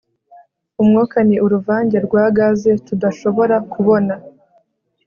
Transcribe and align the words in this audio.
Umwuka 0.81 1.17
ni 1.27 1.35
uruvange 1.45 1.97
rwa 2.05 2.23
gaze 2.37 2.71
tudashobora 2.85 3.55
kubona 3.71 4.13